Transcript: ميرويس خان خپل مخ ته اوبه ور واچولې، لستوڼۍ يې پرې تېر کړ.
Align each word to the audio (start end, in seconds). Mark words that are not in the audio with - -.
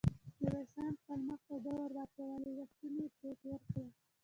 ميرويس 0.39 0.69
خان 0.75 0.91
خپل 1.01 1.19
مخ 1.29 1.39
ته 1.45 1.51
اوبه 1.55 1.71
ور 1.75 1.91
واچولې، 1.97 2.51
لستوڼۍ 2.57 2.99
يې 3.01 3.07
پرې 3.17 3.31
تېر 3.43 3.59
کړ. 3.71 3.85